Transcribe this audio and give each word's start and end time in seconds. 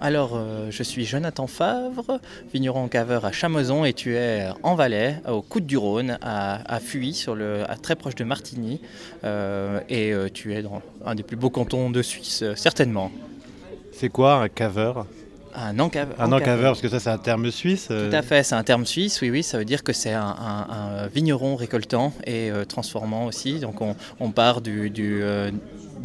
Alors, 0.00 0.32
euh, 0.34 0.68
je 0.70 0.82
suis 0.82 1.06
Jonathan 1.06 1.46
Favre, 1.46 2.20
vigneron 2.52 2.86
caveur 2.88 3.24
à 3.24 3.32
Chamezon 3.32 3.84
et 3.86 3.94
tu 3.94 4.14
es 4.14 4.46
en 4.62 4.74
Valais, 4.74 5.20
au 5.26 5.40
Coude 5.40 5.64
du 5.66 5.78
Rhône, 5.78 6.18
à, 6.20 6.74
à 6.74 6.80
Fuy, 6.80 7.14
sur 7.14 7.34
le, 7.34 7.62
à 7.70 7.76
très 7.76 7.96
proche 7.96 8.14
de 8.14 8.24
Martigny. 8.24 8.80
Euh, 9.24 9.80
et 9.88 10.12
euh, 10.12 10.28
tu 10.32 10.54
es 10.54 10.62
dans 10.62 10.82
un 11.04 11.14
des 11.14 11.22
plus 11.22 11.36
beaux 11.36 11.48
cantons 11.50 11.88
de 11.90 12.02
Suisse, 12.02 12.44
certainement. 12.56 13.10
C'est 13.92 14.10
quoi 14.10 14.34
un 14.42 14.48
caveur? 14.48 15.06
Un 15.54 15.78
encave- 15.78 16.08
Un 16.18 16.30
encaveur, 16.32 16.72
parce 16.72 16.82
que 16.82 16.90
ça 16.90 17.00
c'est 17.00 17.08
un 17.08 17.16
terme 17.16 17.50
suisse. 17.50 17.86
Tout 17.88 17.94
à 18.14 18.20
fait, 18.20 18.42
c'est 18.42 18.54
un 18.54 18.62
terme 18.62 18.84
suisse, 18.84 19.22
oui, 19.22 19.30
oui, 19.30 19.42
ça 19.42 19.56
veut 19.56 19.64
dire 19.64 19.82
que 19.82 19.94
c'est 19.94 20.12
un, 20.12 20.20
un- 20.38 20.66
un 21.04 21.06
vigneron 21.06 21.56
récoltant 21.56 22.12
et 22.26 22.50
euh, 22.50 22.66
transformant 22.66 23.24
aussi. 23.24 23.58
Donc 23.60 23.80
on, 23.80 23.96
on 24.20 24.30
part 24.30 24.60
du, 24.60 24.90
du, 24.90 25.22
euh, 25.22 25.50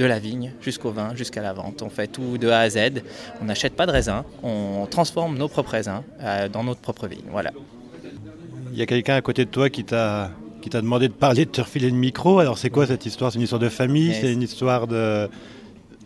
de 0.01 0.05
la 0.07 0.17
vigne 0.17 0.51
jusqu'au 0.61 0.91
vin, 0.91 1.15
jusqu'à 1.15 1.41
la 1.41 1.53
vente. 1.53 1.83
On 1.83 1.89
fait 1.89 2.07
tout 2.07 2.39
de 2.39 2.49
A 2.49 2.59
à 2.59 2.69
Z. 2.69 3.03
On 3.39 3.45
n'achète 3.45 3.75
pas 3.75 3.85
de 3.85 3.91
raisin, 3.91 4.25
on 4.41 4.87
transforme 4.89 5.37
nos 5.37 5.47
propres 5.47 5.71
raisins 5.71 6.01
euh, 6.21 6.49
dans 6.49 6.63
notre 6.63 6.81
propre 6.81 7.07
vigne. 7.07 7.29
Voilà. 7.29 7.51
Il 8.73 8.79
y 8.79 8.81
a 8.81 8.87
quelqu'un 8.87 9.15
à 9.15 9.21
côté 9.21 9.45
de 9.45 9.51
toi 9.51 9.69
qui 9.69 9.83
t'a 9.83 10.31
qui 10.61 10.69
t'a 10.69 10.81
demandé 10.81 11.07
de 11.07 11.13
parler, 11.13 11.45
de 11.45 11.51
te 11.51 11.61
refiler 11.61 11.89
le 11.89 11.95
micro. 11.95 12.39
Alors 12.39 12.57
c'est 12.57 12.69
quoi 12.69 12.85
cette 12.85 13.05
histoire? 13.05 13.31
C'est 13.31 13.37
une 13.37 13.43
histoire 13.43 13.61
de 13.61 13.69
famille? 13.69 14.13
C'est 14.13 14.31
une 14.31 14.43
histoire 14.43 14.85
de... 14.85 15.27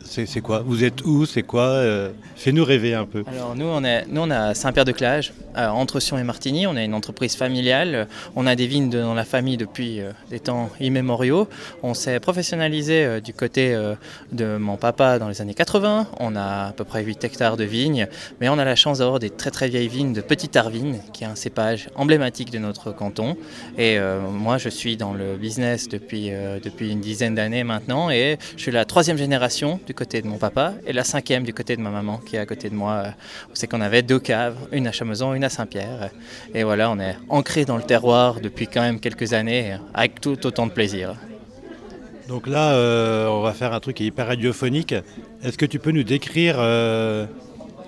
C'est 0.03 0.41
quoi? 0.41 0.59
Vous 0.65 0.83
êtes 0.83 1.03
où? 1.05 1.25
C'est 1.25 1.43
quoi? 1.43 1.63
Euh, 1.63 2.11
Fais-nous 2.35 2.63
rêver 2.63 2.93
un 2.93 3.05
peu. 3.05 3.23
Alors 3.27 3.55
nous 3.55 3.65
on 3.65 3.83
est 3.83 4.05
nous 4.07 4.21
on 4.21 4.29
a 4.29 4.53
Saint-Pierre-de-Clage, 4.53 5.33
euh, 5.57 5.67
entre 5.67 5.99
Sion 5.99 6.17
et 6.17 6.23
Martigny. 6.23 6.67
On 6.67 6.75
est 6.77 6.85
une 6.85 6.93
entreprise 6.93 7.35
familiale. 7.35 8.07
On 8.35 8.45
a 8.45 8.55
des 8.55 8.67
vignes 8.67 8.89
dans 8.89 9.13
la 9.13 9.25
famille 9.25 9.57
depuis 9.57 9.99
euh, 9.99 10.11
des 10.29 10.39
temps 10.39 10.69
immémoriaux. 10.79 11.47
On 11.83 11.93
s'est 11.93 12.19
professionnalisé 12.19 13.03
euh, 13.05 13.19
du 13.19 13.33
côté 13.33 13.73
euh, 13.73 13.95
de 14.31 14.57
mon 14.57 14.77
papa 14.77 15.19
dans 15.19 15.27
les 15.27 15.41
années 15.41 15.53
80. 15.53 16.07
On 16.19 16.35
a 16.35 16.67
à 16.67 16.71
peu 16.73 16.83
près 16.83 17.03
8 17.03 17.23
hectares 17.23 17.57
de 17.57 17.63
vignes, 17.63 18.07
mais 18.39 18.49
on 18.49 18.57
a 18.57 18.65
la 18.65 18.75
chance 18.75 18.99
d'avoir 18.99 19.19
des 19.19 19.29
très 19.29 19.51
très 19.51 19.67
vieilles 19.69 19.87
vignes 19.87 20.13
de 20.13 20.21
Petite 20.21 20.55
Arvine, 20.55 20.99
qui 21.13 21.23
est 21.23 21.27
un 21.27 21.35
cépage 21.35 21.89
emblématique 21.95 22.51
de 22.51 22.59
notre 22.59 22.91
canton. 22.91 23.37
Et 23.77 23.97
euh, 23.97 24.19
moi 24.29 24.57
je 24.57 24.69
suis 24.69 24.97
dans 24.97 25.13
le 25.13 25.35
business 25.35 25.87
depuis 25.89 26.31
euh, 26.31 26.59
depuis 26.63 26.91
une 26.91 27.01
dizaine 27.01 27.35
d'années 27.35 27.63
maintenant, 27.63 28.09
et 28.09 28.37
je 28.55 28.61
suis 28.61 28.71
la 28.71 28.85
troisième 28.85 29.17
génération 29.17 29.79
du 29.85 29.93
côté 29.93 30.21
de 30.21 30.27
mon 30.27 30.37
papa 30.37 30.73
et 30.85 30.93
la 30.93 31.03
cinquième 31.03 31.43
du 31.43 31.53
côté 31.53 31.75
de 31.75 31.81
ma 31.81 31.89
maman 31.89 32.17
qui 32.17 32.35
est 32.35 32.39
à 32.39 32.45
côté 32.45 32.69
de 32.69 32.75
moi. 32.75 32.93
Euh, 32.93 33.09
C'est 33.53 33.67
qu'on 33.67 33.81
avait 33.81 34.01
deux 34.01 34.19
caves, 34.19 34.57
une 34.71 34.87
à 34.87 34.91
Chamezon, 34.91 35.33
une 35.33 35.43
à 35.43 35.49
Saint-Pierre. 35.49 36.09
Et 36.53 36.63
voilà, 36.63 36.89
on 36.91 36.99
est 36.99 37.17
ancré 37.29 37.65
dans 37.65 37.77
le 37.77 37.83
terroir 37.83 38.39
depuis 38.41 38.67
quand 38.67 38.81
même 38.81 38.99
quelques 38.99 39.33
années, 39.33 39.77
avec 39.93 40.19
tout 40.21 40.45
autant 40.45 40.65
de 40.67 40.71
plaisir. 40.71 41.15
Donc 42.27 42.47
là, 42.47 42.73
euh, 42.73 43.27
on 43.27 43.41
va 43.41 43.53
faire 43.53 43.73
un 43.73 43.79
truc 43.79 43.99
hyper 43.99 44.27
radiophonique. 44.27 44.95
Est-ce 45.43 45.57
que 45.57 45.65
tu 45.65 45.77
peux 45.79 45.91
nous 45.91 46.03
décrire 46.03 46.55
euh, 46.57 47.27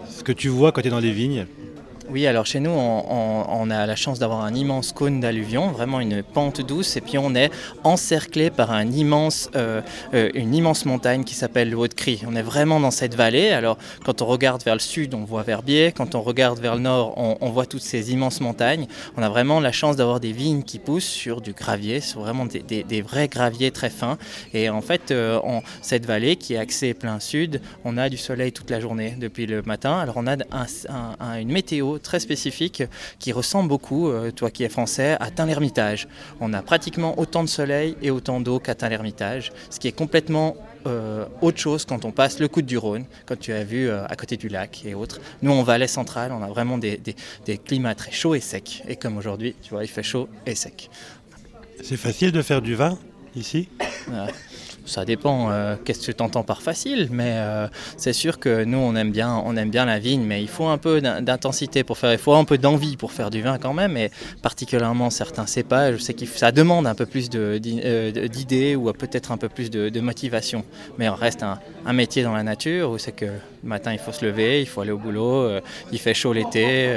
ce 0.10 0.24
que 0.24 0.32
tu 0.32 0.48
vois 0.48 0.72
quand 0.72 0.82
tu 0.82 0.88
es 0.88 0.92
dans 0.92 1.00
les 1.00 1.12
vignes? 1.12 1.48
Oui, 2.10 2.26
alors 2.26 2.46
chez 2.46 2.62
nous, 2.62 2.70
on, 2.70 3.70
a 3.70 3.86
la 3.86 3.96
chance 3.98 4.18
d'avoir 4.18 4.46
un 4.46 4.54
immense 4.54 4.94
cône 4.94 5.20
d'alluvion, 5.20 5.72
vraiment 5.72 6.00
une 6.00 6.24
pente 6.24 6.62
douce, 6.62 6.96
et 6.96 7.02
puis 7.02 7.18
on 7.18 7.36
est 7.36 7.52
encerclé 7.84 8.50
par 8.50 8.72
euh, 8.72 9.82
euh, 10.14 10.30
une 10.34 10.56
immense 10.56 10.86
montagne 10.86 11.26
qui 11.26 11.36
s'appelle 11.36 11.70
le 11.70 11.76
Haut-de-Crie. 11.76 12.24
On 12.26 12.34
est 12.38 12.42
vraiment 12.42 12.80
dans 12.80 12.92
cette 12.92 13.14
vallée. 13.14 13.50
Alors, 13.50 13.78
quand 14.06 14.22
on 14.22 14.26
regarde 14.26 14.64
vers 14.64 14.76
le 14.76 14.80
sud, 14.80 15.16
on 15.16 15.26
voit 15.26 15.44
Verbier. 15.44 15.92
Quand 15.92 16.16
on 16.16 16.22
regarde 16.22 16.60
vers 16.60 16.76
le 16.76 16.82
nord, 16.82 17.14
on, 17.18 17.50
voit 17.50 17.66
toutes 17.66 17.82
ces 17.82 18.14
immenses 18.14 18.40
montagnes. 18.40 18.88
On 19.18 19.22
a 19.22 19.28
vraiment 19.28 19.60
la 19.60 19.74
chance 19.74 19.98
d'avoir 19.98 20.22
des 20.22 20.32
vignes 20.32 20.64
qui 20.64 20.80
poussent 20.80 21.04
sur 21.04 21.42
du 21.42 21.52
gravier, 21.52 22.00
sur 22.00 22.22
vraiment 22.22 22.46
des, 22.46 23.02
vrais 23.02 23.28
graviers 23.28 23.72
très 23.72 23.90
fins. 23.90 24.18
Et 24.54 24.70
en 24.70 24.82
fait, 24.82 25.12
euh, 25.12 25.40
cette 25.82 26.06
vallée 26.06 26.38
qui 26.38 26.54
est 26.54 26.58
axée 26.58 26.94
plein 26.94 27.20
sud, 27.20 27.60
on 27.84 27.98
a 27.98 28.08
du 28.08 28.18
soleil 28.18 28.54
toute 28.54 28.70
la 28.70 28.80
journée 28.80 29.18
depuis 29.20 29.46
le 29.46 29.62
matin. 29.62 30.00
Alors, 30.00 30.16
on 30.18 30.26
a 30.26 30.36
un- 30.36 30.68
un- 30.90 31.16
un- 31.20 31.40
une 31.40 31.52
météo 31.52 31.97
très 31.98 32.20
spécifique 32.20 32.84
qui 33.20 33.32
ressemble 33.32 33.70
beaucoup, 33.70 34.10
euh, 34.10 34.32
toi 34.32 34.52
qui 34.52 34.64
es 34.64 34.70
français, 34.70 35.18
à 35.20 35.32
Tain-l'Hermitage. 35.32 36.08
On 36.40 36.54
a 36.54 36.62
pratiquement 36.62 37.20
autant 37.20 37.44
de 37.44 37.50
soleil 37.50 37.96
et 38.02 38.12
autant 38.12 38.40
d'eau 38.42 38.60
qu'à 38.60 38.76
Tain-l'Hermitage, 38.76 39.52
ce 39.70 39.80
qui 39.80 39.88
est 39.88 39.92
complètement 39.92 40.56
euh, 40.86 41.26
autre 41.42 41.58
chose 41.58 41.86
quand 41.86 42.06
on 42.06 42.12
passe 42.12 42.40
le 42.40 42.48
coude 42.48 42.66
du 42.66 42.78
Rhône, 42.78 43.06
quand 43.26 43.38
tu 43.38 43.52
as 43.52 43.64
vu 43.64 43.90
euh, 43.90 44.06
à 44.08 44.16
côté 44.16 44.38
du 44.38 44.48
lac 44.48 44.84
et 44.86 44.94
autres. 44.94 45.20
Nous, 45.42 45.52
en 45.52 45.64
Valais 45.64 45.88
centrale, 45.88 46.32
on 46.32 46.42
a 46.42 46.48
vraiment 46.48 46.78
des, 46.78 46.98
des- 46.98 47.16
des 47.46 47.58
climats 47.58 47.96
très 47.96 48.12
chauds 48.12 48.36
et 48.36 48.40
secs. 48.40 48.84
Et 48.88 48.96
comme 48.96 49.18
aujourd'hui, 49.18 49.56
tu 49.62 49.72
vois, 49.72 49.84
il 49.84 49.90
fait 49.90 50.04
chaud 50.04 50.30
et 50.46 50.56
sec. 50.56 50.90
C'est 51.84 51.98
facile 51.98 52.32
de 52.32 52.42
faire 52.42 52.62
du 52.62 52.76
vin 52.76 52.98
ici? 53.36 53.70
Euh, 54.10 54.28
ça 54.88 55.06
dépend 55.06 55.52
euh, 55.52 55.76
qu'est-ce 55.84 56.08
que 56.08 56.12
tu 56.12 56.24
entends 56.24 56.44
par 56.44 56.62
facile, 56.62 57.10
mais 57.12 57.34
euh, 57.36 57.68
c'est 57.98 58.14
sûr 58.14 58.40
que 58.40 58.64
nous 58.64 58.78
on 58.78 58.96
aime 58.96 59.12
bien, 59.12 59.42
on 59.46 59.56
aime 59.58 59.70
bien 59.70 59.86
la 59.86 60.00
vigne, 60.00 60.24
mais 60.24 60.42
il 60.42 60.48
faut 60.48 60.68
un 60.68 60.78
peu 60.78 61.02
d'in- 61.02 61.22
d'intensité 61.22 61.84
pour 61.84 61.98
faire, 61.98 62.14
il 62.14 62.18
faut 62.18 62.34
un 62.34 62.46
peu 62.46 62.58
d'envie 62.58 62.96
pour 62.96 63.12
faire 63.12 63.30
du 63.30 63.42
vin 63.42 63.58
quand 63.58 63.74
même, 63.74 63.98
et 63.98 64.10
particulièrement 64.42 65.10
certains 65.10 65.46
cépages, 65.46 65.98
je 66.00 66.12
que 66.14 66.26
ça 66.26 66.52
demande 66.52 66.88
un 66.88 66.96
peu 66.96 67.06
plus 67.06 67.30
euh, 67.36 67.60
d'idées 67.60 68.76
ou 68.76 68.92
peut-être 68.94 69.32
un 69.32 69.38
peu 69.38 69.50
plus 69.50 69.70
de, 69.70 70.00
motivation, 70.00 70.64
mais 70.98 71.10
on 71.10 71.16
reste 71.16 71.44
un, 71.44 71.60
métier 71.94 72.24
dans 72.24 72.34
la 72.34 72.44
nature 72.44 72.92
où 72.92 72.98
c'est 72.98 73.12
que 73.12 73.26
le 73.26 73.70
matin 73.70 73.92
il 73.92 74.00
faut 74.00 74.12
se 74.12 74.24
lever, 74.24 74.62
il 74.62 74.68
faut 74.68 74.82
aller 74.82 74.92
au 74.92 74.98
boulot, 74.98 75.50
il 75.92 76.00
fait 76.00 76.14
chaud 76.14 76.32
l'été 76.32 76.90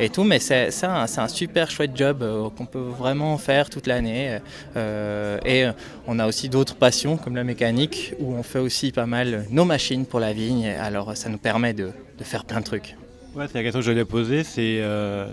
et 0.00 0.08
tout, 0.08 0.24
mais 0.24 0.40
c'est 0.40 0.70
un, 0.84 1.28
super 1.28 1.70
chouette 1.70 1.92
job 1.94 2.24
qu'on 2.56 2.66
peut 2.66 2.78
vraiment 2.98 3.38
faire 3.38 3.70
toute 3.70 3.86
l'année, 3.86 4.38
et 4.76 5.66
on 6.06 6.18
a 6.18 6.26
aussi 6.26 6.48
d'autres 6.48 6.74
passions 6.74 7.16
la 7.36 7.44
mécanique 7.44 8.14
où 8.18 8.34
on 8.34 8.42
fait 8.42 8.58
aussi 8.58 8.92
pas 8.92 9.06
mal 9.06 9.46
nos 9.50 9.64
machines 9.64 10.06
pour 10.06 10.20
la 10.20 10.32
vigne. 10.32 10.66
Alors 10.66 11.16
ça 11.16 11.28
nous 11.28 11.38
permet 11.38 11.72
de, 11.74 11.90
de 12.18 12.24
faire 12.24 12.44
plein 12.44 12.60
de 12.60 12.64
trucs. 12.64 12.96
Ouais, 13.34 13.46
c'est 13.46 13.54
la 13.54 13.62
question 13.62 13.80
que 13.80 13.86
je 13.86 13.90
voulais 13.90 14.04
poser. 14.04 14.44
C'est 14.44 14.80
euh, 14.80 15.26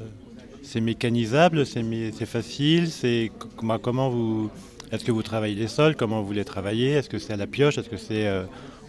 c'est 0.64 0.82
mécanisable, 0.82 1.66
c'est 1.66 2.26
facile. 2.26 2.90
C'est 2.90 3.32
comment, 3.56 3.80
comment 3.80 4.10
vous 4.10 4.50
est-ce 4.92 5.04
que 5.04 5.12
vous 5.12 5.24
travaillez 5.24 5.56
les 5.56 5.68
sols 5.68 5.96
Comment 5.96 6.22
vous 6.22 6.32
les 6.32 6.46
travaillez 6.46 6.92
Est-ce 6.92 7.10
que 7.10 7.20
c'est 7.20 7.34
à 7.34 7.38
la 7.38 7.48
pioche 7.48 7.78
Est-ce 7.78 7.90
que 7.90 7.98
c'est 7.98 8.26
euh, 8.26 8.44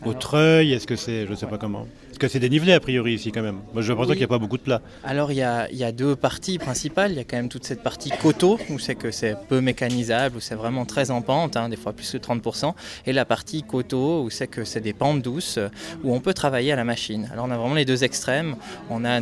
au 0.05 0.13
treuil 0.15 0.73
Est-ce 0.73 0.87
que 0.87 0.97
c'est 0.97 1.27
je 1.27 1.35
sais 1.35 1.47
pas 1.47 1.59
comment 1.59 1.87
Est-ce 2.11 2.19
que 2.19 2.29
c'est 2.29 2.39
dénivelé 2.41 2.73
a 2.73 2.81
priori 2.81 3.15
ici 3.15 3.33
quand 3.33 3.43
même? 3.43 3.59
Moi 3.73 3.83
je 3.83 3.93
pense 3.93 4.07
Oui. 4.07 4.13
qu'il 4.13 4.19
n'y 4.21 4.25
a 4.25 4.29
pas 4.29 4.39
beaucoup 4.39 4.57
de 4.57 4.63
plats. 4.63 4.81
Alors 5.05 5.33
il 5.33 5.37
y 5.37 5.43
a, 5.43 5.69
il 5.71 5.77
y 5.79 5.85
a 5.85 5.93
deux 5.93 6.17
parties 6.17 6.59
principales. 6.59 7.13
Il 7.13 7.17
y 7.17 7.21
a 7.21 7.25
quand 7.25 7.37
même 7.37 7.49
toute 7.49 7.65
cette 7.65 7.83
partie 7.83 8.11
coteau 8.11 8.59
où 8.71 8.79
c'est 8.79 8.95
que 8.95 9.11
c'est 9.11 9.37
peu 9.49 9.61
mécanisable, 9.61 10.37
où 10.37 10.41
c'est 10.41 10.55
vraiment 10.55 10.85
très 10.85 11.11
en 11.11 11.23
pente, 11.23 11.57
hein, 11.57 11.69
des 11.69 11.77
fois 11.77 11.93
plus 11.93 12.11
que 12.13 12.19
30%. 12.19 12.75
Et 13.07 13.13
la 13.13 13.25
partie 13.25 13.63
coteau 13.63 14.23
où 14.25 14.31
c'est 14.31 14.47
que 14.49 14.65
c'est 14.65 14.81
des 14.81 14.93
pentes 14.93 15.23
douces 15.23 15.59
où 16.05 16.15
on 16.15 16.21
peut 16.21 16.35
travailler 16.35 16.73
à 16.73 16.77
la 16.77 16.85
machine. 16.85 17.29
Alors 17.33 17.47
on 17.47 17.51
a 17.51 17.57
vraiment 17.57 17.75
les 17.75 17.85
deux 17.85 18.05
extrêmes. 18.05 18.57
On 18.91 19.05
a 19.05 19.21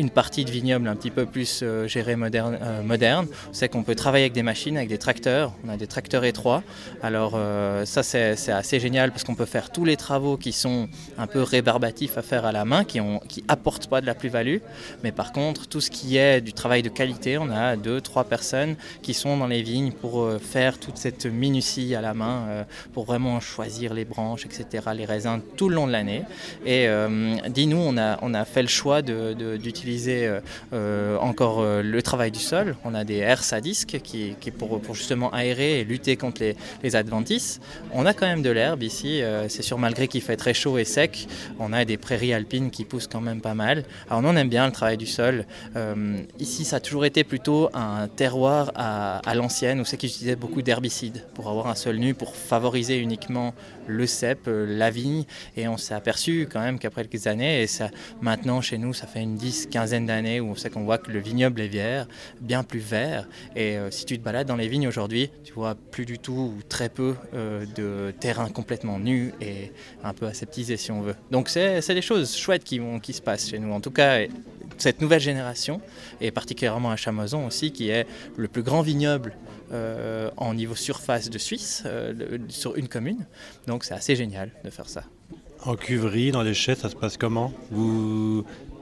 une- 0.00 0.10
partie 0.10 0.44
de 0.44 0.50
vignoble 0.50 0.88
un 0.88 0.96
petit 0.96 1.10
peu 1.10 1.24
plus 1.24 1.60
euh, 1.62 1.86
gérée 1.86 2.16
moderne, 2.16 2.58
euh, 2.60 2.82
moderne. 2.82 3.26
c'est 3.52 3.68
qu'on 3.68 3.84
peut 3.84 3.94
travailler 3.94 4.24
avec 4.24 4.32
des 4.32 4.42
machines, 4.42 4.76
avec 4.76 4.88
des 4.88 4.98
tracteurs. 4.98 5.52
On 5.64 5.68
a 5.68 5.76
des 5.76 5.86
tracteurs 5.86 6.24
étroits. 6.24 6.62
Alors 7.02 7.34
euh, 7.36 7.84
ça 7.84 8.02
c'est 8.02 8.32
assez 8.50 8.80
génial 8.80 9.12
parce 9.12 9.22
qu'on 9.24 9.36
peut 9.36 9.44
faire 9.44 9.70
tous 9.70 9.84
les 9.84 9.96
travaux 9.96 10.36
qui 10.36 10.52
sont 10.52 10.88
un 11.16 11.26
peu 11.28 11.42
rébarbatifs 11.42 12.18
à 12.18 12.22
faire 12.22 12.44
à 12.44 12.52
la 12.52 12.64
main, 12.64 12.82
qui 12.84 13.00
ont 13.00 13.20
qui 13.28 13.44
apportent 13.46 13.86
pas 13.88 14.00
de 14.00 14.06
la 14.06 14.14
plus-value. 14.14 14.58
Mais 15.04 15.12
par 15.12 15.32
contre, 15.32 15.68
tout 15.68 15.80
ce 15.80 15.90
qui 15.90 16.16
est 16.16 16.40
du 16.40 16.52
travail 16.52 16.82
de 16.82 16.88
qualité, 16.88 17.38
on 17.38 17.50
a 17.50 17.76
deux, 17.76 18.00
trois 18.00 18.24
personnes 18.24 18.74
qui 19.02 19.14
sont 19.14 19.36
dans 19.36 19.46
les 19.46 19.62
vignes 19.62 19.92
pour 19.92 20.28
faire 20.40 20.78
toute 20.78 20.96
cette 20.96 21.26
minutie 21.26 21.94
à 21.94 22.00
la 22.00 22.14
main, 22.14 22.64
pour 22.94 23.04
vraiment 23.04 23.38
choisir 23.40 23.94
les 23.94 24.04
branches, 24.04 24.44
etc., 24.46 24.64
les 24.94 25.04
raisins 25.04 25.40
tout 25.56 25.68
le 25.68 25.74
long 25.76 25.86
de 25.86 25.92
l'année. 25.92 26.22
Et 26.66 26.88
dis-nous, 27.48 27.76
on 27.78 27.96
a, 27.98 28.18
on 28.22 28.32
a 28.34 28.44
fait 28.44 28.62
le 28.62 28.68
choix 28.68 29.02
d'utiliser 29.02 29.89
euh, 30.08 30.40
euh, 30.72 31.16
encore 31.18 31.60
euh, 31.60 31.82
le 31.82 32.02
travail 32.02 32.30
du 32.30 32.38
sol. 32.38 32.76
On 32.84 32.94
a 32.94 33.04
des 33.04 33.16
herses 33.16 33.52
à 33.52 33.60
disque 33.60 34.00
qui, 34.02 34.34
qui 34.40 34.50
pour, 34.50 34.80
justement 34.94 35.32
aérer 35.32 35.80
et 35.80 35.84
lutter 35.84 36.16
contre 36.16 36.42
les, 36.42 36.56
les 36.82 36.96
adventices. 36.96 37.60
On 37.92 38.06
a 38.06 38.14
quand 38.14 38.26
même 38.26 38.42
de 38.42 38.50
l'herbe 38.50 38.82
ici, 38.82 39.22
c'est 39.48 39.62
sûr, 39.62 39.78
malgré 39.78 40.08
qu'il 40.08 40.20
fait 40.20 40.36
très 40.36 40.54
chaud 40.54 40.78
et 40.78 40.84
sec, 40.84 41.26
on 41.58 41.72
a 41.72 41.84
des 41.84 41.96
prairies 41.96 42.32
alpines 42.32 42.70
qui 42.70 42.84
poussent 42.84 43.06
quand 43.06 43.20
même 43.20 43.40
pas 43.40 43.54
mal. 43.54 43.84
Alors 44.08 44.22
on 44.24 44.36
aime 44.36 44.48
bien 44.48 44.66
le 44.66 44.72
travail 44.72 44.96
du 44.96 45.06
sol. 45.06 45.44
Ici, 46.38 46.64
ça 46.64 46.76
a 46.76 46.80
toujours 46.80 47.04
été 47.04 47.24
plutôt 47.24 47.70
un 47.74 48.08
terroir 48.08 48.72
à, 48.74 49.18
à 49.18 49.34
l'ancienne 49.34 49.80
où 49.80 49.84
c'est 49.84 49.96
qu'ils 49.96 50.10
utilisaient 50.10 50.36
beaucoup 50.36 50.62
d'herbicides 50.62 51.24
pour 51.34 51.48
avoir 51.48 51.68
un 51.68 51.74
sol 51.74 51.96
nu, 51.96 52.14
pour 52.14 52.34
favoriser 52.36 52.98
uniquement 52.98 53.54
le 53.86 54.06
cep, 54.06 54.48
la 54.48 54.90
vigne. 54.90 55.24
Et 55.56 55.68
on 55.68 55.76
s'est 55.76 55.94
aperçu 55.94 56.48
quand 56.50 56.60
même 56.60 56.78
qu'après 56.78 57.00
quelques 57.04 57.26
années, 57.26 57.62
et 57.62 57.66
ça, 57.66 57.90
maintenant 58.20 58.60
chez 58.60 58.78
nous, 58.78 58.92
ça 58.92 59.06
fait 59.06 59.20
une 59.20 59.36
dix, 59.36 59.66
quinzaine 59.70 60.06
d'années 60.06 60.40
où 60.40 60.54
sait 60.56 60.70
qu'on 60.70 60.84
voit 60.84 60.98
que 60.98 61.10
le 61.10 61.18
vignoble 61.18 61.60
est 61.60 61.68
vert, 61.68 62.06
bien 62.40 62.62
plus 62.62 62.80
vert. 62.80 63.28
Et 63.56 63.76
euh, 63.76 63.90
si 63.90 64.04
tu 64.04 64.18
te 64.18 64.22
balades 64.22 64.46
dans 64.46 64.56
les 64.56 64.68
vignes 64.68 64.88
aujourd'hui, 64.88 65.30
tu 65.44 65.52
vois 65.52 65.74
plus 65.74 66.04
du 66.04 66.18
tout 66.18 66.54
ou 66.56 66.62
très 66.68 66.88
peu 66.88 67.14
euh, 67.34 67.64
de 67.74 68.12
terrain 68.20 68.48
complètement 68.48 68.98
nu 68.98 69.32
et 69.40 69.72
un 70.04 70.12
peu 70.12 70.26
aseptisé 70.26 70.76
si 70.76 70.92
on 70.92 71.00
veut. 71.00 71.16
Donc 71.30 71.48
c'est 71.48 71.80
c'est 71.80 71.94
des 71.94 72.02
choses 72.02 72.36
chouettes 72.36 72.64
qui, 72.64 72.78
vont, 72.78 73.00
qui 73.00 73.12
se 73.12 73.22
passent 73.22 73.48
chez 73.48 73.58
nous. 73.58 73.72
En 73.72 73.80
tout 73.80 73.90
cas, 73.90 74.20
cette 74.78 75.00
nouvelle 75.00 75.20
génération, 75.20 75.80
et 76.20 76.30
particulièrement 76.30 76.90
à 76.90 76.96
Chamazon 76.96 77.46
aussi, 77.46 77.72
qui 77.72 77.88
est 77.88 78.06
le 78.36 78.48
plus 78.48 78.62
grand 78.62 78.82
vignoble 78.82 79.34
euh, 79.72 80.30
en 80.36 80.54
niveau 80.54 80.74
surface 80.74 81.30
de 81.30 81.38
Suisse, 81.38 81.84
sur 82.48 82.76
une 82.76 82.88
commune. 82.88 83.26
Donc 83.66 83.84
c'est 83.84 83.94
assez 83.94 84.16
génial 84.16 84.50
de 84.64 84.70
faire 84.70 84.88
ça. 84.88 85.04
En 85.62 85.76
cuverie, 85.76 86.32
dans 86.32 86.42
les 86.42 86.54
chais, 86.54 86.74
ça 86.74 86.88
se 86.88 86.96
passe 86.96 87.18
comment? 87.18 87.52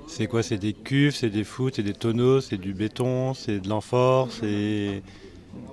C'est 0.09 0.27
quoi 0.27 0.43
C'est 0.43 0.59
des 0.59 0.73
cuves, 0.73 1.15
c'est 1.15 1.31
des 1.31 1.45
foutes, 1.45 1.77
c'est 1.77 1.83
des 1.83 1.93
tonneaux, 1.93 2.41
c'est 2.41 2.57
du 2.57 2.75
béton, 2.75 3.35
c'est 3.35 3.61
de 3.61 3.69
l'amphore, 3.69 4.33
c'est 4.33 5.03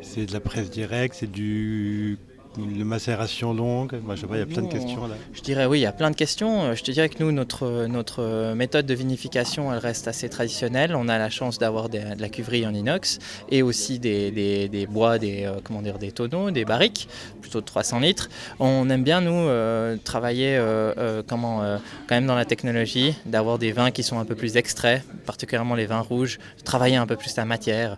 c'est 0.02 0.26
de 0.26 0.34
la 0.34 0.40
presse 0.40 0.70
directe, 0.70 1.16
c'est 1.20 1.32
du 1.32 2.18
une 2.57 2.84
macération 2.84 3.54
longue 3.54 4.00
Moi, 4.04 4.16
je 4.16 4.22
sais 4.22 4.28
pas, 4.28 4.36
il 4.36 4.40
y 4.40 4.44
a 4.44 4.46
plein 4.46 4.63
de 4.63 4.72
questions 4.72 5.07
là. 5.07 5.16
Je 5.34 5.42
dirais 5.42 5.66
oui, 5.66 5.80
il 5.80 5.84
y 5.84 5.88
a 5.88 5.92
plein 5.92 6.12
de 6.12 6.16
questions. 6.16 6.74
Je 6.74 6.84
te 6.84 6.92
dirais 6.92 7.10
que 7.10 7.22
nous, 7.24 7.31
notre, 7.31 7.86
notre 7.88 8.54
méthode 8.54 8.86
de 8.86 8.94
vinification, 8.94 9.72
elle 9.74 9.80
reste 9.80 10.07
assez 10.07 10.30
traditionnelle. 10.30 10.96
On 10.96 11.07
a 11.07 11.18
la 11.18 11.30
chance 11.30 11.57
d'avoir 11.57 11.90
de 11.90 12.00
la 12.18 12.30
cuverie 12.30 12.66
en 12.66 12.74
inox 12.74 13.19
et 13.50 13.62
aussi 13.62 14.00
des, 14.00 14.31
des, 14.31 14.68
des 14.68 14.88
bois, 14.88 15.19
des, 15.19 15.46
euh, 15.46 15.60
comment 15.63 15.81
dire, 15.81 15.98
des 15.98 16.12
tonneaux, 16.12 16.52
des 16.52 16.66
barriques, 16.66 17.07
plutôt 17.42 17.62
de 17.62 17.66
300 17.66 18.00
litres. 18.00 18.30
On 18.60 18.90
aime 18.90 19.04
bien, 19.04 19.22
nous, 19.22 19.34
euh, 19.34 19.98
travailler 20.04 20.56
euh, 20.57 21.22
comment, 21.28 21.60
quand 22.07 22.16
même 22.16 22.25
dans 22.25 22.36
la 22.36 22.46
technologie, 22.46 23.16
d'avoir 23.25 23.60
des 23.60 23.72
vins 23.72 23.92
qui 23.92 24.04
sont 24.04 24.19
un 24.19 24.25
peu 24.25 24.36
plus 24.36 24.57
extraits, 24.57 25.04
particulièrement 25.25 25.75
les 25.75 25.86
vins 25.86 26.00
rouges, 26.00 26.40
travailler 26.63 26.96
un 26.96 27.07
peu 27.07 27.16
plus 27.16 27.36
la 27.36 27.46
matière, 27.46 27.98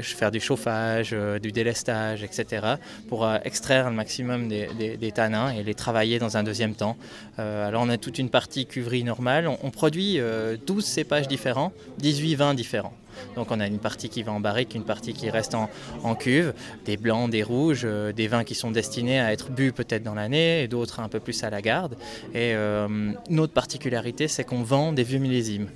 faire 0.00 0.30
du 0.30 0.40
chauffage, 0.40 1.14
du 1.42 1.52
délestage, 1.52 2.22
etc. 2.22 2.66
pour 3.08 3.26
extraire 3.46 3.88
le 3.88 3.96
maximum 3.96 4.48
des, 4.48 5.12
tanins 5.14 5.50
et 5.50 5.62
les 5.62 5.74
travailler 5.74 6.18
dans 6.18 6.36
un 6.36 6.42
deuxième 6.42 6.74
temps. 6.74 6.96
Euh, 7.38 7.66
alors 7.66 7.82
on 7.82 7.88
a 7.88 7.96
toute 7.96 8.18
une 8.18 8.28
partie 8.28 8.66
cuverie 8.66 9.04
normale. 9.04 9.48
On, 9.48 9.70
produit 9.70 10.14
12 10.14 10.20
euh, 10.20 10.80
cépages 10.80 11.28
différents, 11.28 11.72
18 11.98 12.34
vins 12.34 12.54
différents. 12.54 12.94
Donc 13.34 13.50
on 13.50 13.60
a 13.60 13.66
une 13.66 13.78
partie 13.78 14.08
qui 14.08 14.22
va 14.22 14.32
en 14.32 14.40
barrique, 14.40 14.74
une 14.74 14.84
partie 14.84 15.12
qui 15.12 15.30
reste 15.30 15.54
en, 15.54 16.14
cuve, 16.14 16.54
des 16.84 16.96
blancs, 16.96 17.30
des 17.30 17.42
rouges, 17.42 17.82
euh, 17.84 18.12
des 18.12 18.28
vins 18.28 18.44
qui 18.44 18.54
sont 18.54 18.70
destinés 18.70 19.20
à 19.20 19.32
être 19.32 19.50
bu 19.50 19.72
peut-être 19.72 20.02
dans 20.02 20.14
l'année 20.14 20.62
et 20.62 20.68
d'autres 20.68 21.00
un 21.00 21.08
peu 21.08 21.20
plus 21.20 21.44
à 21.44 21.50
la 21.50 21.60
garde. 21.62 21.94
Et 22.32 22.54
euh, 22.54 23.12
notre 23.30 23.52
particularité, 23.52 24.28
c'est 24.28 24.44
qu'on 24.44 24.62
vend 24.62 24.92
des 24.92 25.02
vieux 25.02 25.18
millésimes. 25.18 25.68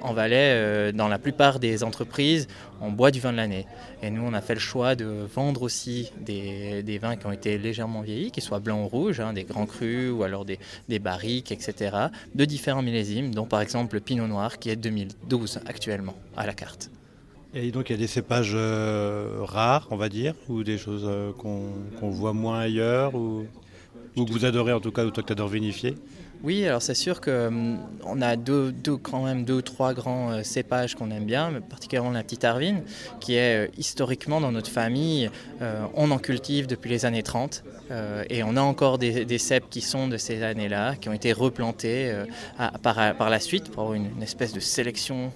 en 0.00 0.12
Valais, 0.12 0.52
euh, 0.54 0.92
dans 0.92 1.08
la 1.08 1.18
plupart 1.18 1.58
des 1.58 1.84
entreprises, 1.84 2.48
on 2.80 2.90
boit 2.90 3.10
du 3.10 3.20
vin 3.20 3.32
de 3.32 3.36
l'année. 3.36 3.66
Et 4.02 4.10
nous, 4.10 4.22
on 4.22 4.32
a 4.34 4.40
fait 4.40 4.54
le 4.54 4.60
choix 4.60 4.94
de 4.94 5.26
vendre 5.34 5.62
aussi 5.62 6.12
des, 6.20 6.98
vins 7.00 7.16
qui 7.16 7.26
ont 7.26 7.32
été 7.32 7.58
légèrement 7.58 8.00
vieillis, 8.02 8.30
qu'ils 8.30 8.42
soient 8.42 8.60
blancs 8.60 8.84
ou 8.84 8.88
rouges, 8.88 9.20
hein, 9.20 9.32
des 9.32 9.44
grands 9.44 9.66
crus 9.66 10.10
ou 10.10 10.22
alors 10.22 10.44
des, 10.44 10.58
des 10.88 10.98
barriques, 10.98 11.52
etc., 11.52 11.96
de 12.34 12.44
différents 12.44 12.82
millésimes, 12.82 13.34
dont 13.34 13.46
par 13.46 13.60
exemple 13.60 13.94
le 13.94 14.00
Pinot 14.00 14.26
Noir 14.26 14.58
qui 14.58 14.70
est 14.70 14.76
2012 14.76 15.60
actuellement 15.66 16.14
à 16.36 16.46
la 16.46 16.54
carte. 16.54 16.67
Et 17.54 17.72
donc 17.72 17.88
il 17.88 17.92
y 17.92 17.94
a 17.94 17.98
des 17.98 18.06
cépages 18.06 18.52
euh, 18.54 19.38
rares, 19.42 19.88
on 19.90 19.96
va 19.96 20.08
dire, 20.08 20.34
ou 20.48 20.64
des 20.64 20.78
choses 20.78 21.04
euh, 21.06 21.32
qu'on 21.32 22.10
voit 22.10 22.32
moins 22.34 22.60
ailleurs, 22.60 23.14
ou, 23.14 23.48
que 24.16 24.32
vous 24.32 24.44
adorez 24.44 24.72
en 24.72 24.80
tout 24.80 24.92
cas, 24.92 25.04
ou 25.06 25.10
toi 25.10 25.22
que 25.22 25.28
tu 25.28 25.32
adores 25.32 25.48
vinifier? 25.48 26.00
Oui, 26.44 26.64
alors 26.64 26.82
c'est 26.82 26.94
sûr 26.94 27.20
qu'on 27.20 27.48
hum, 28.04 28.22
a 28.22 28.36
quand 29.02 29.24
même 29.24 29.44
deux, 29.44 29.60
trois 29.60 29.92
grands 29.92 30.30
euh, 30.30 30.42
cépages 30.44 30.94
qu'on 30.94 31.10
aime 31.10 31.24
bien, 31.24 31.50
mais 31.50 31.60
particulièrement 31.60 32.10
la 32.10 32.22
petite 32.22 32.44
Arvine, 32.44 32.82
qui 33.18 33.34
est 33.34 33.66
euh, 33.66 33.70
historiquement 33.76 34.40
dans 34.40 34.52
notre 34.52 34.70
famille, 34.70 35.30
euh, 35.62 35.82
on 35.94 36.12
en 36.12 36.18
cultive 36.18 36.68
depuis 36.68 36.90
les 36.90 37.06
années 37.06 37.24
30, 37.24 37.64
et 38.28 38.42
on 38.42 38.54
a 38.56 38.60
encore 38.60 38.98
des, 38.98 39.24
des, 39.24 39.38
cèpes 39.38 39.70
qui 39.70 39.80
sont 39.80 40.08
de 40.08 40.18
ces 40.18 40.42
années-là, 40.42 40.96
qui 40.96 41.08
ont 41.08 41.14
été 41.14 41.32
replantés 41.32 42.14
par, 42.82 43.30
la 43.30 43.40
suite 43.40 43.70
pour 43.70 43.94
une, 43.94 44.22
espèce 44.22 44.52
de 44.52 44.60
sélection 44.60 45.32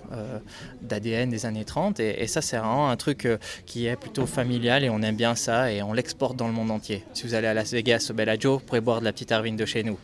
d'ADN 0.83 1.31
des 1.31 1.47
années 1.47 1.65
30, 1.65 1.99
et, 2.01 2.27
ça 2.27 2.43
c'est 2.43 2.59
vraiment 2.59 2.91
un 2.91 2.97
truc 2.97 3.27
qui 3.65 3.87
est 3.87 3.97
plutôt 3.97 4.27
familial, 4.27 4.85
et 4.85 4.91
on 4.91 5.01
aime 5.01 5.17
bien 5.17 5.35
ça, 5.35 5.73
et 5.73 5.83
on 5.83 5.95
l'exporte 5.95 6.37
dans 6.37 6.47
le 6.47 6.53
monde 6.53 6.71
entier. 6.71 7.05
Si 7.15 7.27
vous 7.27 7.33
allez 7.33 7.47
à 7.47 7.55
Las 7.55 7.73
Vegas, 7.73 8.09
au 8.11 8.13
Bellagio, 8.13 8.59
vous 8.59 8.65
pourrez 8.67 8.83
boire 8.83 9.01
de 9.01 9.07
la 9.07 9.15
petite 9.15 9.33
Arvine 9.33 9.57
de 9.57 9.65
chez 9.65 9.83
nous 9.83 9.97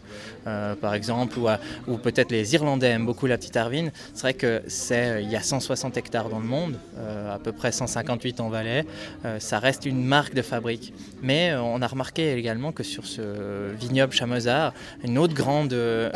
exemple, 0.94 1.38
ou, 1.86 1.96
peut-être 1.98 2.30
les 2.30 2.54
Irlandais 2.54 2.88
aiment 2.88 3.06
beaucoup 3.06 3.26
la 3.26 3.38
petite 3.38 3.56
Arvine. 3.56 3.90
C'est 4.14 4.22
vrai 4.22 4.34
que 4.34 4.62
euh, 4.92 5.20
y 5.20 5.36
a 5.36 5.42
160 5.42 5.96
hectares 5.96 6.28
dans 6.28 6.38
le 6.38 6.46
monde, 6.46 6.78
euh, 6.96 7.34
à 7.34 7.38
peu 7.38 7.52
près 7.52 7.72
158 7.72 8.40
en 8.40 8.48
Valais. 8.48 8.84
Euh, 9.24 9.38
ça 9.40 9.58
reste 9.58 9.86
une 9.86 10.04
marque 10.04 10.34
de 10.34 10.42
fabrique. 10.42 10.92
Mais 11.22 11.54
on 11.54 11.82
a 11.82 11.86
remarqué 11.86 12.34
également 12.34 12.72
que 12.72 12.82
sur 12.82 13.06
ce 13.06 13.74
vignoble 13.78 14.12
Chamezard, 14.12 14.72
une 15.04 15.18
autre 15.18 15.34
grande, 15.34 15.74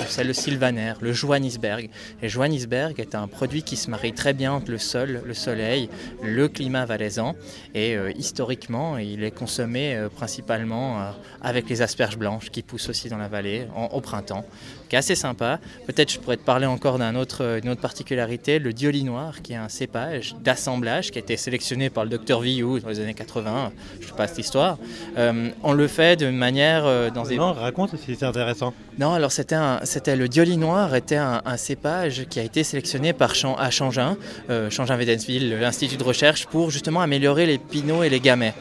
c'est 0.09 0.25
le 0.25 0.33
Sylvaner, 0.33 0.95
le 1.01 1.13
Johannisberg. 1.13 1.91
Et 2.23 2.29
Johannisberg 2.29 2.99
est 3.01 3.15
un 3.15 3.27
produit 3.27 3.63
qui 3.63 3.77
se 3.77 3.91
marie 3.91 4.13
très 4.13 4.33
bien 4.33 4.53
entre 4.53 4.71
le 4.71 4.79
sol, 4.79 5.23
le 5.25 5.35
soleil, 5.35 5.89
le 6.23 6.49
climat 6.49 6.85
valaisan. 6.85 7.35
Et 7.75 7.97
historiquement, 8.17 8.99
il 8.99 9.25
est 9.25 9.31
consommé 9.31 10.07
principalement 10.15 11.13
avec 11.41 11.69
les 11.69 11.83
asperges 11.83 12.17
blanches 12.17 12.51
qui 12.51 12.63
poussent 12.63 12.89
aussi 12.89 13.09
dans 13.09 13.19
la 13.19 13.29
vallée 13.29 13.67
au 13.93 14.01
printemps 14.01 14.45
qui 14.89 14.97
est 14.97 14.99
assez 14.99 15.15
sympa. 15.15 15.59
Peut-être 15.87 16.13
je 16.13 16.19
pourrais 16.19 16.37
te 16.37 16.45
parler 16.45 16.67
encore 16.67 16.99
d'une 16.99 17.17
autre, 17.17 17.61
autre 17.67 17.81
particularité, 17.81 18.59
le 18.59 18.75
Dioli 18.75 19.05
Noir, 19.05 19.41
qui 19.41 19.55
est 19.55 19.57
un 19.57 19.71
cépage 19.71 20.37
d'assemblage 20.45 21.11
qui 21.11 21.19
a 21.19 21.23
été 21.23 21.39
sélectionné 21.39 21.89
par 21.89 22.05
le 22.05 22.11
docteur 22.11 22.41
Villou 22.43 22.79
dans 22.79 22.91
les 22.91 23.01
années 23.01 23.15
80. 23.15 23.73
Je 23.99 24.05
ne 24.05 24.11
sais 24.11 24.17
pas 24.17 24.27
cette 24.29 24.39
histoire. 24.39 24.77
Euh, 25.17 25.49
on 25.63 25.73
le 25.73 25.89
fait 25.89 26.21
de 26.21 26.29
manière 26.29 26.85
euh, 26.85 27.09
dans 27.09 27.23
des... 27.23 27.39
Non, 27.39 27.55
raconte 27.55 27.97
si 27.97 28.15
c'est 28.15 28.27
intéressant. 28.27 28.75
Non, 28.99 29.13
alors 29.15 29.33
c'était, 29.33 30.17
le 30.17 30.29
Dioli 30.29 30.59
Noir 30.59 30.95
était 30.95 31.17
un, 31.17 31.41
cépage 31.57 32.27
qui 32.29 32.39
a 32.39 32.43
été 32.43 32.63
sélectionné 32.63 33.15
par 33.15 33.33
à 33.59 33.71
Changin, 33.71 34.19
euh, 34.51 34.69
Changin-Vedensville, 34.69 35.59
l'Institut 35.59 35.97
de 35.97 36.05
recherche, 36.05 36.47
pour 36.47 36.71
justement 36.71 37.01
améliorer 37.01 37.47
les 37.47 37.57
pinots 37.57 38.03
et 38.03 38.11
les 38.11 38.21
gamets. 38.21 38.55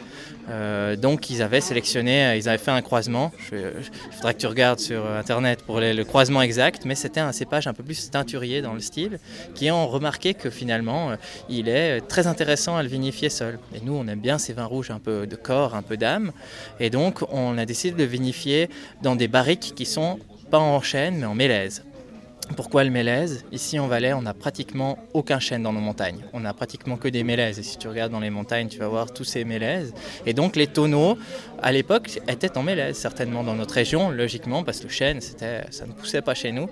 Euh, 0.51 0.95
donc 0.95 1.29
ils 1.29 1.41
avaient 1.41 1.61
sélectionné, 1.61 2.37
ils 2.37 2.49
avaient 2.49 2.57
fait 2.57 2.71
un 2.71 2.81
croisement. 2.81 3.31
Il 3.51 3.61
faudrait 4.11 4.33
que 4.33 4.39
tu 4.39 4.47
regardes 4.47 4.79
sur 4.79 5.05
internet 5.05 5.63
pour 5.63 5.79
le 5.79 6.03
croisement 6.03 6.41
exact, 6.41 6.85
mais 6.85 6.95
c'était 6.95 7.19
un 7.19 7.31
cépage 7.31 7.67
un 7.67 7.73
peu 7.73 7.83
plus 7.83 8.09
teinturier 8.11 8.61
dans 8.61 8.73
le 8.73 8.81
style, 8.81 9.19
qui 9.55 9.71
ont 9.71 9.87
remarqué 9.87 10.33
que 10.33 10.49
finalement 10.49 11.11
euh, 11.11 11.15
il 11.49 11.69
est 11.69 12.01
très 12.01 12.27
intéressant 12.27 12.75
à 12.75 12.83
le 12.83 12.89
vinifier 12.89 13.29
seul. 13.29 13.59
Et 13.75 13.79
nous 13.81 13.93
on 13.93 14.07
aime 14.07 14.19
bien 14.19 14.37
ces 14.37 14.53
vins 14.53 14.65
rouges 14.65 14.91
un 14.91 14.99
peu 14.99 15.25
de 15.25 15.35
corps, 15.35 15.75
un 15.75 15.81
peu 15.81 15.97
d'âme, 15.97 16.31
et 16.79 16.89
donc 16.89 17.21
on 17.31 17.57
a 17.57 17.65
décidé 17.65 17.93
de 17.93 17.97
le 17.97 18.05
vinifier 18.09 18.69
dans 19.01 19.15
des 19.15 19.27
barriques 19.27 19.73
qui 19.75 19.85
sont 19.85 20.19
pas 20.49 20.59
en 20.59 20.81
chêne 20.81 21.19
mais 21.19 21.25
en 21.25 21.35
mélèze. 21.35 21.83
Pourquoi 22.55 22.83
le 22.83 22.89
mélèze? 22.89 23.45
Ici 23.51 23.79
en 23.79 23.87
Valais, 23.87 24.13
on 24.13 24.23
n'a 24.23 24.33
pratiquement 24.33 24.97
aucun 25.13 25.39
chêne 25.39 25.63
dans 25.63 25.71
nos 25.71 25.79
montagnes. 25.79 26.19
On 26.33 26.41
n'a 26.41 26.53
pratiquement 26.53 26.97
que 26.97 27.07
des 27.07 27.23
mélèzes. 27.23 27.59
Et 27.59 27.63
si 27.63 27.77
tu 27.77 27.87
regardes 27.87 28.11
dans 28.11 28.19
les 28.19 28.29
montagnes, 28.29 28.67
tu 28.67 28.77
vas 28.77 28.89
voir 28.89 29.13
tous 29.13 29.23
ces 29.23 29.45
mélèzes. 29.45 29.93
Et 30.25 30.33
donc 30.33 30.55
les 30.57 30.67
tonneaux, 30.67 31.17
à 31.61 31.71
l'époque, 31.71 32.19
étaient 32.27 32.57
en 32.57 32.63
mélèze, 32.63 32.97
certainement 32.97 33.43
dans 33.43 33.55
notre 33.55 33.75
région, 33.75 34.09
logiquement, 34.09 34.63
parce 34.63 34.79
que 34.79 34.83
le 34.83 34.89
chêne, 34.89 35.21
ça 35.21 35.85
ne 35.85 35.93
poussait 35.93 36.21
pas 36.21 36.33
chez 36.33 36.51
nous. 36.51 36.67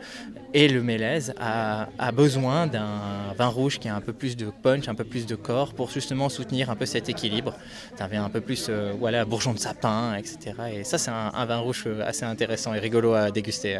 Et 0.53 0.67
le 0.67 0.81
mélèze 0.83 1.33
a, 1.39 1.87
besoin 2.11 2.67
d'un 2.67 3.33
vin 3.37 3.47
rouge 3.47 3.79
qui 3.79 3.87
a 3.87 3.95
un 3.95 4.01
peu 4.01 4.13
plus 4.13 4.35
de 4.35 4.51
punch, 4.63 4.87
un 4.89 4.95
peu 4.95 5.05
plus 5.05 5.25
de 5.25 5.35
corps, 5.35 5.73
pour 5.73 5.91
justement 5.91 6.27
soutenir 6.27 6.69
un 6.69 6.75
peu 6.75 6.85
cet 6.85 7.07
équilibre. 7.07 7.55
Tu 7.95 8.03
avais 8.03 8.17
un 8.17 8.29
peu 8.29 8.41
plus, 8.41 8.67
euh, 8.69 8.93
voilà, 8.99 9.23
bourgeon 9.23 9.53
de 9.53 9.59
sapin, 9.59 10.15
etc. 10.15 10.55
Et 10.73 10.83
ça, 10.83 10.97
c'est 10.97 11.11
un, 11.11 11.31
un 11.33 11.45
vin 11.45 11.59
rouge 11.59 11.87
assez 12.03 12.25
intéressant 12.25 12.73
et 12.73 12.79
rigolo 12.79 13.13
à 13.13 13.31
déguster 13.31 13.79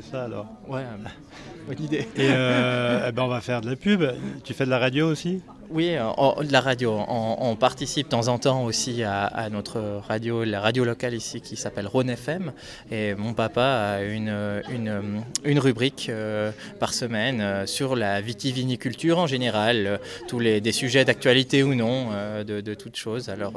ça 0.00 0.24
alors. 0.24 0.46
Ouais, 0.68 0.84
bonne 1.66 1.82
idée. 1.82 2.06
Et 2.16 2.28
euh, 2.30 3.06
eh 3.08 3.12
ben 3.12 3.22
on 3.22 3.28
va 3.28 3.40
faire 3.40 3.60
de 3.60 3.68
la 3.68 3.76
pub. 3.76 4.02
Tu 4.44 4.54
fais 4.54 4.64
de 4.64 4.70
la 4.70 4.78
radio 4.78 5.08
aussi? 5.08 5.42
Oui, 5.70 5.92
de 5.92 6.52
la 6.52 6.60
radio. 6.60 6.98
On, 7.08 7.56
participe 7.56 8.06
de 8.06 8.10
temps 8.10 8.28
en 8.28 8.38
temps 8.38 8.64
aussi 8.64 9.02
à, 9.02 9.48
notre 9.50 10.00
radio, 10.06 10.44
la 10.44 10.60
radio 10.60 10.84
locale 10.84 11.14
ici 11.14 11.40
qui 11.40 11.56
s'appelle 11.56 11.86
Rhône 11.86 12.10
FM. 12.10 12.52
Et 12.90 13.14
mon 13.14 13.34
papa 13.34 13.62
a 13.62 14.02
une, 14.02 14.62
une, 14.70 15.58
rubrique 15.58 16.08
euh, 16.08 16.50
par 16.80 16.94
semaine 16.94 17.40
euh, 17.40 17.66
sur 17.66 17.96
la 17.96 18.20
vitiviniculture 18.20 19.18
en 19.18 19.26
général, 19.26 19.86
euh, 19.86 19.96
tous 20.28 20.38
les 20.38 20.60
des 20.60 20.72
sujets 20.72 21.04
d'actualité 21.04 21.62
ou 21.62 21.74
non, 21.74 22.10
de, 22.44 22.60
de, 22.60 22.74
toutes 22.74 22.96
choses. 22.96 23.28
Alors, 23.28 23.54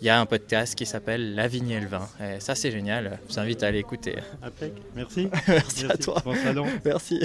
il 0.00 0.06
y 0.06 0.10
a 0.10 0.20
un 0.20 0.26
podcast 0.26 0.74
qui 0.74 0.86
s'appelle 0.86 1.34
La 1.34 1.48
vigne 1.48 1.70
et 1.70 1.80
le 1.80 1.86
vin. 1.86 2.08
Et 2.20 2.40
ça, 2.40 2.54
c'est 2.54 2.70
génial. 2.70 3.18
Je 3.28 3.34
vous 3.34 3.40
invite 3.40 3.62
à 3.62 3.68
aller 3.68 3.78
écouter. 3.78 4.16
Merci. 4.94 5.28
Merci, 5.48 5.86
à 5.88 5.96
toi. 5.96 6.22
Bon 6.24 6.34
salon. 6.34 6.66
Merci. 6.84 7.20